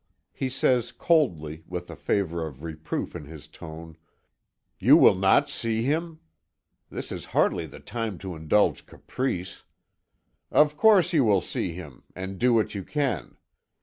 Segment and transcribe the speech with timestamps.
[0.33, 3.97] He says coldly, with a flavor of reproof in his tone:
[4.79, 6.21] "You will not see him!
[6.89, 9.61] This is hardly the time to indulge caprice.
[10.49, 13.37] Of course you will see him, and do what you can.